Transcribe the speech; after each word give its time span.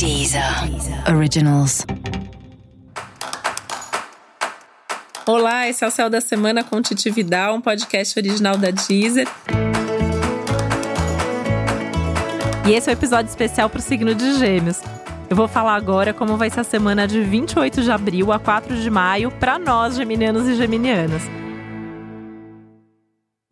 Deezer 0.00 0.42
Originals. 1.14 1.84
Olá, 5.26 5.68
esse 5.68 5.84
é 5.84 5.86
o 5.86 5.90
Céu 5.90 6.08
da 6.08 6.22
Semana 6.22 6.64
com 6.64 6.80
Titi 6.80 7.10
Vidal, 7.10 7.56
um 7.56 7.60
podcast 7.60 8.18
original 8.18 8.56
da 8.56 8.70
Deezer. 8.70 9.28
E 12.66 12.72
esse 12.72 12.88
é 12.88 12.94
o 12.94 12.96
um 12.96 12.98
episódio 12.98 13.28
especial 13.28 13.68
para 13.68 13.78
o 13.78 13.82
signo 13.82 14.14
de 14.14 14.38
Gêmeos. 14.38 14.80
Eu 15.28 15.36
vou 15.36 15.46
falar 15.46 15.74
agora 15.74 16.14
como 16.14 16.38
vai 16.38 16.48
ser 16.48 16.60
a 16.60 16.64
semana 16.64 17.06
de 17.06 17.20
28 17.20 17.82
de 17.82 17.90
abril 17.90 18.32
a 18.32 18.38
4 18.38 18.76
de 18.76 18.88
maio 18.88 19.30
para 19.32 19.58
nós, 19.58 19.96
geminianos 19.96 20.48
e 20.48 20.54
geminianas. 20.54 21.39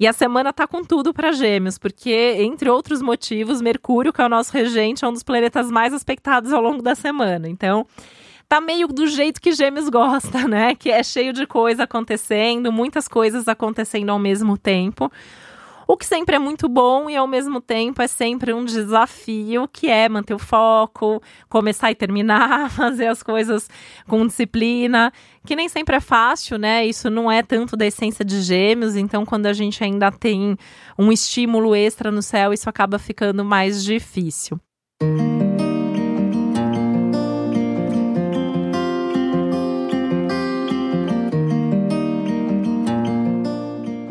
E 0.01 0.07
a 0.07 0.13
semana 0.13 0.53
tá 0.53 0.65
com 0.65 0.85
tudo 0.85 1.13
para 1.13 1.33
Gêmeos, 1.33 1.77
porque, 1.77 2.37
entre 2.39 2.71
outros 2.71 3.03
motivos, 3.03 3.61
Mercúrio, 3.61 4.13
que 4.13 4.21
é 4.23 4.27
o 4.27 4.29
nosso 4.29 4.53
regente, 4.53 5.05
é 5.05 5.09
um 5.09 5.13
dos 5.13 5.25
planetas 5.25 5.73
mais 5.73 5.93
aspectados 5.93 6.53
ao 6.53 6.63
longo 6.63 6.81
da 6.81 6.95
semana. 6.95 7.49
Então, 7.49 7.85
tá 8.49 8.61
meio 8.61 8.87
do 8.87 9.09
jeito 9.09 9.41
que 9.41 9.51
Gêmeos 9.51 9.89
gosta, 9.91 10.47
né? 10.47 10.77
Que 10.77 10.91
é 10.91 11.03
cheio 11.03 11.33
de 11.33 11.47
coisa 11.47 11.83
acontecendo, 11.83 12.71
muitas 12.71 13.09
coisas 13.09 13.49
acontecendo 13.49 14.11
ao 14.11 14.21
mesmo 14.21 14.57
tempo. 14.57 15.11
O 15.91 15.97
que 15.97 16.05
sempre 16.05 16.37
é 16.37 16.39
muito 16.39 16.69
bom 16.69 17.09
e 17.09 17.17
ao 17.17 17.27
mesmo 17.27 17.63
tempo 17.63 18.03
é 18.03 18.07
sempre 18.07 18.53
um 18.53 18.63
desafio, 18.63 19.67
que 19.67 19.89
é 19.89 20.07
manter 20.07 20.35
o 20.35 20.39
foco, 20.39 21.19
começar 21.49 21.91
e 21.91 21.95
terminar, 21.95 22.69
fazer 22.77 23.07
as 23.07 23.23
coisas 23.23 23.71
com 24.07 24.27
disciplina, 24.27 25.11
que 25.47 25.57
nem 25.57 25.67
sempre 25.67 25.97
é 25.97 26.01
fácil, 26.01 26.59
né? 26.59 26.85
Isso 26.85 27.09
não 27.09 27.33
é 27.33 27.43
tanto 27.43 27.75
da 27.75 27.87
essência 27.87 28.23
de 28.23 28.43
gêmeos, 28.43 28.97
então 28.97 29.25
quando 29.25 29.47
a 29.47 29.55
gente 29.55 29.83
ainda 29.83 30.13
tem 30.13 30.59
um 30.99 31.11
estímulo 31.11 31.75
extra 31.75 32.13
no 32.13 32.21
céu, 32.21 32.53
isso 32.53 32.69
acaba 32.69 32.99
ficando 32.99 33.43
mais 33.43 33.83
difícil. 33.83 34.61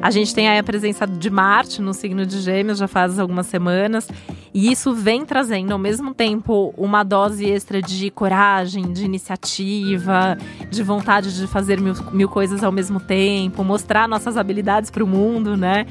A 0.01 0.11
gente 0.11 0.33
tem 0.33 0.47
aí 0.47 0.59
a 0.59 0.63
presença 0.63 1.07
de 1.07 1.29
Marte 1.29 1.81
no 1.81 1.93
signo 1.93 2.25
de 2.25 2.39
Gêmeos 2.39 2.77
já 2.77 2.87
faz 2.87 3.17
algumas 3.17 3.47
semanas, 3.47 4.07
e 4.53 4.71
isso 4.71 4.93
vem 4.93 5.25
trazendo 5.25 5.71
ao 5.71 5.79
mesmo 5.79 6.13
tempo 6.13 6.73
uma 6.77 7.03
dose 7.03 7.45
extra 7.45 7.81
de 7.81 8.09
coragem, 8.11 8.93
de 8.93 9.03
iniciativa, 9.03 10.37
de 10.69 10.83
vontade 10.83 11.35
de 11.35 11.47
fazer 11.47 11.81
mil, 11.81 11.93
mil 12.11 12.29
coisas 12.29 12.63
ao 12.63 12.71
mesmo 12.71 12.99
tempo, 12.99 13.63
mostrar 13.63 14.07
nossas 14.07 14.37
habilidades 14.37 14.91
para 14.91 15.03
o 15.03 15.07
mundo, 15.07 15.57
né? 15.57 15.85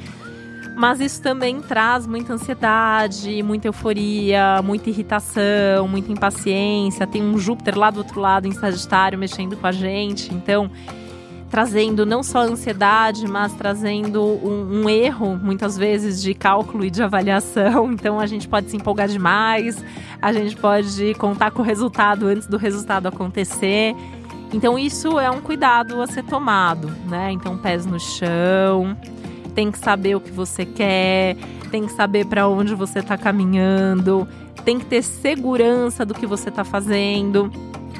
Mas 0.75 0.99
isso 0.99 1.21
também 1.21 1.59
traz 1.59 2.05
muita 2.05 2.33
ansiedade, 2.33 3.41
muita 3.41 3.67
euforia, 3.67 4.61
muita 4.63 4.89
irritação, 4.89 5.87
muita 5.87 6.11
impaciência. 6.11 7.07
Tem 7.07 7.21
um 7.21 7.37
Júpiter 7.37 7.77
lá 7.77 7.89
do 7.89 7.97
outro 7.97 8.19
lado 8.19 8.47
em 8.47 8.51
Sagitário 8.51 9.17
mexendo 9.17 9.57
com 9.57 9.65
a 9.65 9.71
gente, 9.71 10.31
então 10.33 10.69
trazendo 11.49 12.05
não 12.05 12.21
só 12.21 12.39
ansiedade, 12.39 13.27
mas 13.27 13.53
trazendo 13.53 14.21
um, 14.21 14.81
um, 14.81 14.89
erro, 14.89 15.37
muitas 15.37 15.77
vezes, 15.77 16.21
de 16.21 16.33
cálculo 16.33 16.85
e 16.85 16.89
de 16.89 17.01
avaliação. 17.01 17.91
Então 17.97 18.19
a 18.19 18.25
gente 18.25 18.47
pode 18.47 18.69
se 18.69 18.77
empolgar 18.77 19.07
demais, 19.07 19.83
a 20.21 20.31
gente 20.31 20.55
pode 20.55 21.13
contar 21.15 21.51
com 21.51 21.61
o 21.61 21.65
resultado 21.65 22.27
antes 22.27 22.47
do 22.47 22.57
resultado 22.57 23.07
acontecer. 23.07 23.95
Então 24.53 24.77
isso 24.77 25.19
é 25.19 25.29
um 25.29 25.41
cuidado 25.41 26.01
a 26.01 26.07
ser 26.07 26.23
tomado, 26.23 26.89
né? 27.07 27.31
Então 27.31 27.57
pés 27.57 27.85
no 27.85 27.99
chão, 27.99 28.95
tem 29.55 29.71
que 29.71 29.79
saber 29.79 30.15
o 30.15 30.21
que 30.21 30.31
você 30.31 30.65
quer, 30.65 31.35
tem 31.71 31.85
que 31.85 31.91
saber 31.91 32.25
para 32.25 32.47
onde 32.47 32.75
você 32.75 32.99
está 32.99 33.17
caminhando, 33.17 34.27
tem 34.63 34.77
que 34.77 34.85
ter 34.85 35.01
segurança 35.01 36.05
do 36.05 36.13
que 36.13 36.25
você 36.25 36.49
está 36.49 36.63
fazendo. 36.63 37.51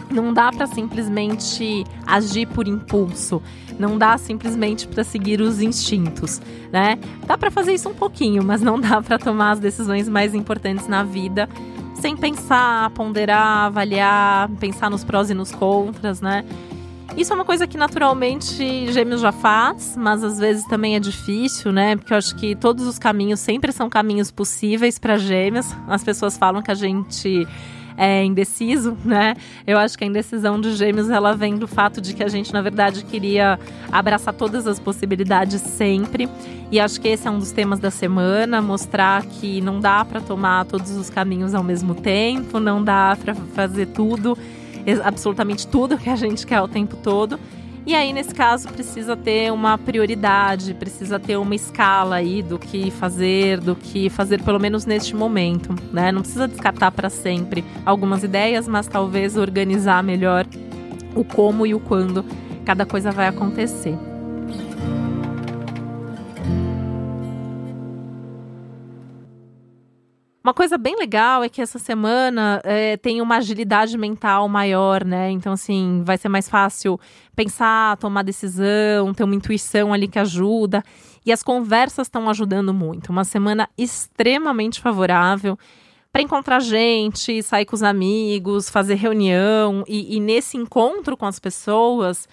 Não 0.09 0.33
dá 0.33 0.51
para 0.51 0.67
simplesmente 0.67 1.83
agir 2.05 2.47
por 2.47 2.67
impulso. 2.67 3.41
Não 3.77 3.97
dá 3.97 4.17
simplesmente 4.17 4.87
para 4.87 5.03
seguir 5.03 5.41
os 5.41 5.61
instintos, 5.61 6.41
né? 6.71 6.97
Dá 7.25 7.37
para 7.37 7.51
fazer 7.51 7.73
isso 7.73 7.89
um 7.89 7.93
pouquinho, 7.93 8.43
mas 8.43 8.61
não 8.61 8.79
dá 8.81 9.01
para 9.01 9.19
tomar 9.19 9.51
as 9.51 9.59
decisões 9.59 10.07
mais 10.07 10.33
importantes 10.33 10.87
na 10.87 11.03
vida 11.03 11.47
sem 11.95 12.15
pensar, 12.15 12.91
ponderar, 12.91 13.65
avaliar, 13.65 14.49
pensar 14.59 14.89
nos 14.89 15.03
prós 15.03 15.29
e 15.29 15.33
nos 15.33 15.51
contras, 15.51 16.21
né? 16.21 16.45
Isso 17.15 17.33
é 17.33 17.35
uma 17.35 17.45
coisa 17.45 17.65
que 17.65 17.77
naturalmente 17.77 18.91
Gêmeos 18.91 19.21
já 19.21 19.31
faz, 19.31 19.95
mas 19.97 20.23
às 20.23 20.37
vezes 20.37 20.63
também 20.67 20.95
é 20.95 20.99
difícil, 20.99 21.71
né? 21.71 21.95
Porque 21.95 22.13
eu 22.13 22.17
acho 22.17 22.35
que 22.35 22.55
todos 22.55 22.85
os 22.85 22.99
caminhos 22.99 23.39
sempre 23.39 23.71
são 23.71 23.89
caminhos 23.89 24.29
possíveis 24.29 24.99
para 24.99 25.17
Gêmeos. 25.17 25.75
As 25.87 26.03
pessoas 26.03 26.37
falam 26.37 26.61
que 26.61 26.69
a 26.69 26.75
gente 26.75 27.47
é, 27.97 28.23
indeciso, 28.23 28.95
né? 29.03 29.35
Eu 29.65 29.77
acho 29.79 29.97
que 29.97 30.03
a 30.03 30.07
indecisão 30.07 30.61
de 30.61 30.75
gêmeos 30.75 31.09
ela 31.09 31.33
vem 31.33 31.57
do 31.57 31.67
fato 31.67 31.99
de 31.99 32.13
que 32.13 32.23
a 32.23 32.27
gente, 32.27 32.53
na 32.53 32.61
verdade, 32.61 33.03
queria 33.03 33.59
abraçar 33.91 34.33
todas 34.33 34.67
as 34.67 34.79
possibilidades 34.79 35.59
sempre. 35.61 36.29
E 36.71 36.79
acho 36.79 37.01
que 37.01 37.07
esse 37.07 37.27
é 37.27 37.31
um 37.31 37.39
dos 37.39 37.51
temas 37.51 37.79
da 37.79 37.89
semana, 37.89 38.61
mostrar 38.61 39.25
que 39.25 39.59
não 39.61 39.79
dá 39.79 40.05
para 40.05 40.21
tomar 40.21 40.65
todos 40.65 40.91
os 40.91 41.09
caminhos 41.09 41.55
ao 41.55 41.63
mesmo 41.63 41.95
tempo, 41.95 42.59
não 42.59 42.83
dá 42.83 43.17
para 43.19 43.33
fazer 43.33 43.87
tudo, 43.87 44.37
absolutamente 45.03 45.67
tudo 45.67 45.97
que 45.97 46.09
a 46.09 46.15
gente 46.15 46.45
quer 46.45 46.61
o 46.61 46.67
tempo 46.67 46.95
todo. 46.97 47.39
E 47.87 47.95
aí, 47.95 48.11
nesse 48.11 48.35
caso, 48.35 48.67
precisa 48.67 49.15
ter 49.15 49.49
uma 49.49 49.77
prioridade, 49.77 50.73
precisa 50.73 51.17
ter 51.17 51.37
uma 51.37 51.55
escala 51.55 52.17
aí 52.17 52.43
do 52.43 52.59
que 52.59 52.91
fazer, 52.91 53.61
do 53.61 53.77
que 53.77 54.09
fazer 54.09 54.43
pelo 54.43 54.59
menos 54.59 54.85
neste 54.85 55.15
momento, 55.15 55.73
né? 55.93 56.11
Não 56.11 56.19
precisa 56.19 56.49
descartar 56.49 56.91
para 56.91 57.09
sempre 57.09 57.63
algumas 57.85 58.25
ideias, 58.25 58.67
mas 58.67 58.87
talvez 58.87 59.37
organizar 59.37 60.03
melhor 60.03 60.45
o 61.15 61.23
como 61.23 61.65
e 61.65 61.73
o 61.73 61.79
quando 61.79 62.25
cada 62.65 62.85
coisa 62.85 63.09
vai 63.09 63.27
acontecer. 63.27 63.97
Uma 70.47 70.53
coisa 70.53 70.77
bem 70.77 70.95
legal 70.95 71.43
é 71.43 71.49
que 71.49 71.61
essa 71.61 71.77
semana 71.77 72.61
é, 72.63 72.95
tem 72.95 73.19
uma 73.19 73.35
agilidade 73.35 73.97
mental 73.97 74.47
maior, 74.47 75.03
né? 75.03 75.29
Então, 75.29 75.51
assim, 75.51 76.03
vai 76.05 76.17
ser 76.17 76.29
mais 76.29 76.47
fácil 76.47 76.97
pensar, 77.35 77.97
tomar 77.97 78.23
decisão, 78.23 79.13
ter 79.13 79.25
uma 79.25 79.35
intuição 79.35 79.91
ali 79.91 80.07
que 80.07 80.17
ajuda. 80.17 80.81
E 81.25 81.33
as 81.33 81.43
conversas 81.43 82.07
estão 82.07 82.29
ajudando 82.29 82.73
muito. 82.73 83.09
Uma 83.09 83.25
semana 83.25 83.67
extremamente 83.77 84.79
favorável 84.79 85.59
para 86.13 86.21
encontrar 86.21 86.61
gente, 86.61 87.43
sair 87.43 87.65
com 87.65 87.75
os 87.75 87.83
amigos, 87.83 88.69
fazer 88.69 88.95
reunião. 88.95 89.83
E, 89.85 90.15
e 90.15 90.19
nesse 90.21 90.55
encontro 90.55 91.17
com 91.17 91.25
as 91.25 91.39
pessoas 91.39 92.25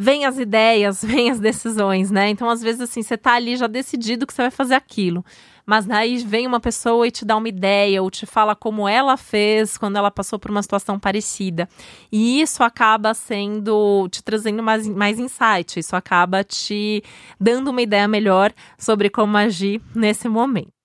vem 0.00 0.24
as 0.24 0.38
ideias, 0.38 1.04
vem 1.04 1.30
as 1.30 1.38
decisões, 1.38 2.10
né? 2.10 2.30
Então, 2.30 2.48
às 2.48 2.62
vezes, 2.62 2.80
assim, 2.80 3.02
você 3.02 3.18
tá 3.18 3.34
ali 3.34 3.56
já 3.56 3.66
decidido 3.66 4.26
que 4.26 4.32
você 4.32 4.42
vai 4.42 4.50
fazer 4.50 4.74
aquilo 4.74 5.24
mas 5.66 5.86
daí 5.86 6.18
vem 6.18 6.48
uma 6.48 6.58
pessoa 6.58 7.06
e 7.06 7.12
te 7.12 7.24
dá 7.24 7.36
uma 7.36 7.48
ideia 7.48 8.02
ou 8.02 8.10
te 8.10 8.26
fala 8.26 8.56
como 8.56 8.88
ela 8.88 9.16
fez 9.16 9.78
quando 9.78 9.94
ela 9.94 10.10
passou 10.10 10.36
por 10.36 10.50
uma 10.50 10.62
situação 10.62 10.98
parecida. 10.98 11.68
E 12.10 12.40
isso 12.40 12.64
acaba 12.64 13.14
sendo 13.14 14.08
te 14.08 14.20
trazendo 14.20 14.64
mais, 14.64 14.88
mais 14.88 15.16
insight, 15.20 15.78
isso 15.78 15.94
acaba 15.94 16.42
te 16.42 17.04
dando 17.38 17.68
uma 17.70 17.82
ideia 17.82 18.08
melhor 18.08 18.52
sobre 18.76 19.08
como 19.08 19.36
agir 19.36 19.80
nesse 19.94 20.28
momento. 20.28 20.79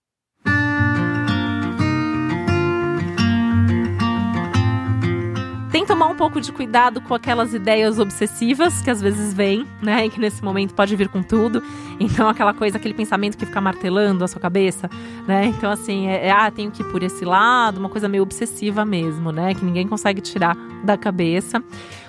Pouco 6.25 6.41
de 6.41 6.51
cuidado 6.51 6.99
com 7.01 7.13
aquelas 7.13 7.53
ideias 7.53 7.99
obsessivas 7.99 8.81
que 8.81 8.89
às 8.89 8.99
vezes 8.99 9.31
vêm, 9.31 9.63
né? 9.79 10.07
E 10.07 10.09
que 10.09 10.19
nesse 10.19 10.43
momento 10.43 10.73
pode 10.73 10.95
vir 10.95 11.07
com 11.07 11.21
tudo. 11.21 11.61
Então, 11.99 12.27
aquela 12.27 12.51
coisa, 12.51 12.77
aquele 12.77 12.95
pensamento 12.95 13.37
que 13.37 13.45
fica 13.45 13.61
martelando 13.61 14.23
a 14.23 14.27
sua 14.27 14.41
cabeça, 14.41 14.89
né? 15.27 15.45
Então, 15.45 15.71
assim, 15.71 16.07
é, 16.07 16.27
é 16.27 16.31
ah, 16.31 16.49
tenho 16.49 16.71
que 16.71 16.81
ir 16.81 16.85
por 16.91 17.03
esse 17.03 17.23
lado, 17.23 17.77
uma 17.77 17.89
coisa 17.89 18.09
meio 18.09 18.23
obsessiva 18.23 18.83
mesmo, 18.83 19.31
né? 19.31 19.53
Que 19.53 19.63
ninguém 19.63 19.87
consegue 19.87 20.19
tirar 20.19 20.57
da 20.83 20.97
cabeça 20.97 21.63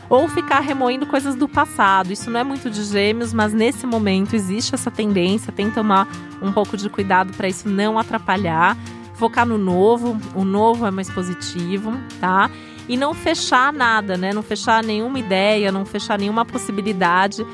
ou 0.08 0.28
ficar 0.28 0.60
remoendo 0.60 1.06
coisas 1.06 1.34
do 1.34 1.46
passado. 1.46 2.10
Isso 2.10 2.30
não 2.30 2.40
é 2.40 2.44
muito 2.44 2.70
de 2.70 2.82
gêmeos, 2.84 3.34
mas 3.34 3.52
nesse 3.52 3.86
momento 3.86 4.34
existe 4.34 4.74
essa 4.74 4.90
tendência, 4.90 5.52
tem 5.52 5.68
que 5.68 5.74
tomar 5.74 6.08
um 6.40 6.52
pouco 6.52 6.76
de 6.76 6.88
cuidado 6.88 7.32
para 7.34 7.48
isso 7.48 7.68
não 7.68 7.98
atrapalhar. 7.98 8.76
Focar 9.18 9.46
no 9.46 9.58
novo, 9.58 10.16
o 10.34 10.44
novo 10.44 10.86
é 10.86 10.90
mais 10.90 11.08
positivo, 11.08 11.92
tá? 12.20 12.50
e 12.88 12.96
não 12.96 13.14
fechar 13.14 13.72
nada, 13.72 14.16
né? 14.16 14.32
Não 14.32 14.42
fechar 14.42 14.82
nenhuma 14.82 15.18
ideia, 15.18 15.72
não 15.72 15.84
fechar 15.84 16.18
nenhuma 16.18 16.44
possibilidade. 16.44 17.44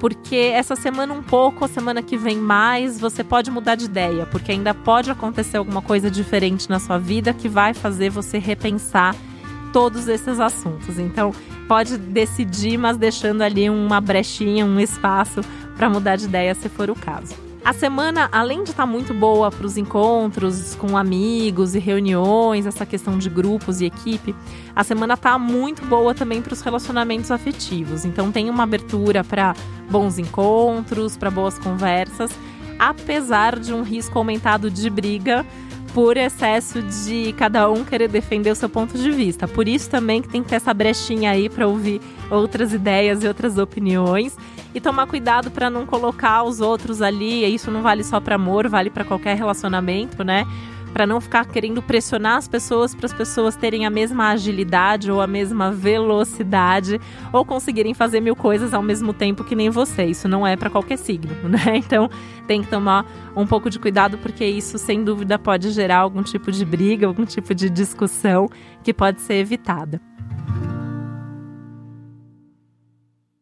Porque 0.00 0.36
essa 0.36 0.76
semana 0.76 1.12
um 1.12 1.22
pouco, 1.22 1.64
a 1.64 1.68
semana 1.68 2.02
que 2.02 2.16
vem 2.16 2.36
mais, 2.36 3.00
você 3.00 3.24
pode 3.24 3.50
mudar 3.50 3.74
de 3.74 3.86
ideia, 3.86 4.26
porque 4.26 4.52
ainda 4.52 4.72
pode 4.72 5.10
acontecer 5.10 5.56
alguma 5.56 5.82
coisa 5.82 6.10
diferente 6.10 6.70
na 6.70 6.78
sua 6.78 6.98
vida 6.98 7.34
que 7.34 7.48
vai 7.48 7.74
fazer 7.74 8.08
você 8.08 8.38
repensar 8.38 9.14
todos 9.72 10.06
esses 10.06 10.38
assuntos. 10.38 10.98
Então, 10.98 11.32
pode 11.66 11.98
decidir, 11.98 12.78
mas 12.78 12.96
deixando 12.96 13.42
ali 13.42 13.68
uma 13.68 14.00
brechinha, 14.00 14.64
um 14.64 14.78
espaço 14.78 15.40
para 15.76 15.90
mudar 15.90 16.16
de 16.16 16.26
ideia 16.26 16.54
se 16.54 16.68
for 16.68 16.88
o 16.90 16.94
caso. 16.94 17.47
A 17.64 17.72
semana, 17.72 18.28
além 18.32 18.62
de 18.62 18.70
estar 18.70 18.84
tá 18.84 18.86
muito 18.86 19.12
boa 19.12 19.50
para 19.50 19.66
os 19.66 19.76
encontros 19.76 20.74
com 20.76 20.96
amigos 20.96 21.74
e 21.74 21.78
reuniões, 21.78 22.66
essa 22.66 22.86
questão 22.86 23.18
de 23.18 23.28
grupos 23.28 23.80
e 23.80 23.86
equipe, 23.86 24.34
a 24.74 24.82
semana 24.82 25.14
está 25.14 25.38
muito 25.38 25.84
boa 25.84 26.14
também 26.14 26.40
para 26.40 26.52
os 26.52 26.60
relacionamentos 26.60 27.30
afetivos. 27.30 28.04
Então 28.04 28.32
tem 28.32 28.48
uma 28.48 28.62
abertura 28.62 29.22
para 29.22 29.54
bons 29.90 30.18
encontros, 30.18 31.16
para 31.16 31.30
boas 31.30 31.58
conversas, 31.58 32.30
apesar 32.78 33.58
de 33.58 33.74
um 33.74 33.82
risco 33.82 34.18
aumentado 34.18 34.70
de 34.70 34.88
briga 34.88 35.44
por 35.92 36.16
excesso 36.16 36.82
de 36.82 37.32
cada 37.32 37.68
um 37.70 37.84
querer 37.84 38.08
defender 38.08 38.50
o 38.50 38.54
seu 38.54 38.68
ponto 38.68 38.96
de 38.96 39.10
vista. 39.10 39.48
Por 39.48 39.66
isso 39.66 39.90
também 39.90 40.22
que 40.22 40.28
tem 40.28 40.42
que 40.42 40.48
ter 40.48 40.56
essa 40.56 40.72
brechinha 40.72 41.32
aí 41.32 41.48
para 41.48 41.66
ouvir 41.66 42.00
outras 42.30 42.72
ideias 42.72 43.22
e 43.24 43.28
outras 43.28 43.58
opiniões 43.58 44.36
e 44.74 44.80
tomar 44.80 45.06
cuidado 45.06 45.50
para 45.50 45.70
não 45.70 45.86
colocar 45.86 46.42
os 46.42 46.60
outros 46.60 47.02
ali. 47.02 47.44
Isso 47.52 47.70
não 47.70 47.82
vale 47.82 48.04
só 48.04 48.20
para 48.20 48.36
amor, 48.36 48.68
vale 48.68 48.90
para 48.90 49.04
qualquer 49.04 49.36
relacionamento, 49.36 50.22
né? 50.22 50.46
para 50.92 51.06
não 51.06 51.20
ficar 51.20 51.46
querendo 51.46 51.82
pressionar 51.82 52.36
as 52.36 52.48
pessoas 52.48 52.94
para 52.94 53.06
as 53.06 53.12
pessoas 53.12 53.56
terem 53.56 53.86
a 53.86 53.90
mesma 53.90 54.30
agilidade 54.30 55.10
ou 55.10 55.20
a 55.20 55.26
mesma 55.26 55.70
velocidade 55.70 57.00
ou 57.32 57.44
conseguirem 57.44 57.94
fazer 57.94 58.20
mil 58.20 58.34
coisas 58.34 58.74
ao 58.74 58.82
mesmo 58.82 59.12
tempo 59.12 59.44
que 59.44 59.54
nem 59.54 59.70
você. 59.70 60.06
Isso 60.06 60.28
não 60.28 60.46
é 60.46 60.56
para 60.56 60.70
qualquer 60.70 60.96
signo, 60.96 61.34
né? 61.48 61.76
Então 61.76 62.10
tem 62.46 62.62
que 62.62 62.68
tomar 62.68 63.06
um 63.36 63.46
pouco 63.46 63.70
de 63.70 63.78
cuidado 63.78 64.18
porque 64.18 64.44
isso 64.44 64.78
sem 64.78 65.04
dúvida 65.04 65.38
pode 65.38 65.70
gerar 65.70 65.98
algum 65.98 66.22
tipo 66.22 66.50
de 66.50 66.64
briga, 66.64 67.06
algum 67.06 67.24
tipo 67.24 67.54
de 67.54 67.70
discussão 67.70 68.48
que 68.82 68.92
pode 68.92 69.20
ser 69.20 69.34
evitada. 69.34 70.00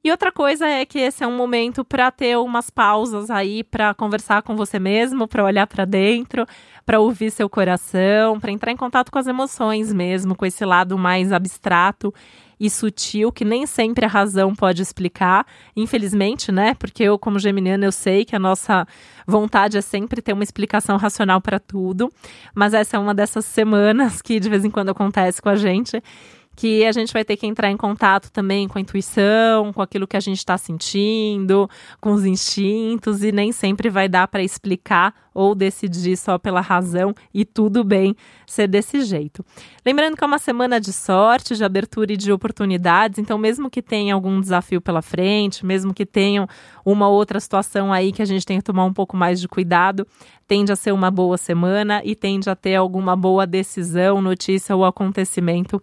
E 0.06 0.10
outra 0.12 0.30
coisa 0.30 0.68
é 0.68 0.86
que 0.86 1.00
esse 1.00 1.24
é 1.24 1.26
um 1.26 1.36
momento 1.36 1.84
para 1.84 2.12
ter 2.12 2.38
umas 2.38 2.70
pausas 2.70 3.28
aí 3.28 3.64
para 3.64 3.92
conversar 3.92 4.40
com 4.40 4.54
você 4.54 4.78
mesmo, 4.78 5.26
para 5.26 5.42
olhar 5.42 5.66
para 5.66 5.84
dentro, 5.84 6.46
para 6.84 7.00
ouvir 7.00 7.32
seu 7.32 7.50
coração, 7.50 8.38
para 8.38 8.52
entrar 8.52 8.70
em 8.70 8.76
contato 8.76 9.10
com 9.10 9.18
as 9.18 9.26
emoções 9.26 9.92
mesmo, 9.92 10.36
com 10.36 10.46
esse 10.46 10.64
lado 10.64 10.96
mais 10.96 11.32
abstrato 11.32 12.14
e 12.58 12.70
sutil 12.70 13.32
que 13.32 13.44
nem 13.44 13.66
sempre 13.66 14.04
a 14.04 14.08
razão 14.08 14.54
pode 14.54 14.80
explicar, 14.80 15.44
infelizmente, 15.74 16.52
né? 16.52 16.74
Porque 16.74 17.02
eu, 17.02 17.18
como 17.18 17.40
geminiana, 17.40 17.84
eu 17.84 17.92
sei 17.92 18.24
que 18.24 18.36
a 18.36 18.38
nossa 18.38 18.86
vontade 19.26 19.76
é 19.76 19.80
sempre 19.80 20.22
ter 20.22 20.34
uma 20.34 20.44
explicação 20.44 20.96
racional 20.96 21.40
para 21.40 21.58
tudo, 21.58 22.12
mas 22.54 22.74
essa 22.74 22.96
é 22.96 23.00
uma 23.00 23.12
dessas 23.12 23.44
semanas 23.44 24.22
que 24.22 24.38
de 24.38 24.48
vez 24.48 24.64
em 24.64 24.70
quando 24.70 24.90
acontece 24.90 25.42
com 25.42 25.48
a 25.48 25.56
gente 25.56 26.00
que 26.56 26.86
a 26.86 26.92
gente 26.92 27.12
vai 27.12 27.22
ter 27.22 27.36
que 27.36 27.46
entrar 27.46 27.70
em 27.70 27.76
contato 27.76 28.32
também 28.32 28.66
com 28.66 28.78
a 28.78 28.80
intuição, 28.80 29.74
com 29.74 29.82
aquilo 29.82 30.06
que 30.06 30.16
a 30.16 30.20
gente 30.20 30.38
está 30.38 30.56
sentindo, 30.56 31.68
com 32.00 32.12
os 32.12 32.24
instintos, 32.24 33.22
e 33.22 33.30
nem 33.30 33.52
sempre 33.52 33.90
vai 33.90 34.08
dar 34.08 34.26
para 34.26 34.42
explicar 34.42 35.14
ou 35.34 35.54
decidir 35.54 36.16
só 36.16 36.38
pela 36.38 36.62
razão, 36.62 37.14
e 37.34 37.44
tudo 37.44 37.84
bem 37.84 38.16
ser 38.46 38.66
desse 38.66 39.02
jeito. 39.02 39.44
Lembrando 39.84 40.16
que 40.16 40.24
é 40.24 40.26
uma 40.26 40.38
semana 40.38 40.80
de 40.80 40.94
sorte, 40.94 41.54
de 41.54 41.62
abertura 41.62 42.14
e 42.14 42.16
de 42.16 42.32
oportunidades, 42.32 43.18
então, 43.18 43.36
mesmo 43.36 43.68
que 43.68 43.82
tenha 43.82 44.14
algum 44.14 44.40
desafio 44.40 44.80
pela 44.80 45.02
frente, 45.02 45.66
mesmo 45.66 45.92
que 45.92 46.06
tenham 46.06 46.48
uma 46.82 47.06
outra 47.06 47.38
situação 47.38 47.92
aí 47.92 48.12
que 48.12 48.22
a 48.22 48.24
gente 48.24 48.46
tem 48.46 48.56
que 48.56 48.64
tomar 48.64 48.86
um 48.86 48.94
pouco 48.94 49.14
mais 49.14 49.38
de 49.38 49.46
cuidado, 49.46 50.06
tende 50.48 50.72
a 50.72 50.76
ser 50.76 50.92
uma 50.92 51.10
boa 51.10 51.36
semana 51.36 52.00
e 52.02 52.16
tende 52.16 52.48
a 52.48 52.56
ter 52.56 52.76
alguma 52.76 53.14
boa 53.14 53.46
decisão, 53.46 54.22
notícia 54.22 54.74
ou 54.74 54.86
acontecimento 54.86 55.82